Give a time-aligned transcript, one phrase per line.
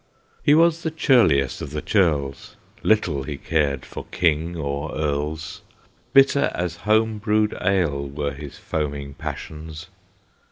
[0.41, 5.61] He was the churliest of the churls; Little he cared for king or earls;
[6.11, 9.89] Bitter as home brewed ale were his foaming passions.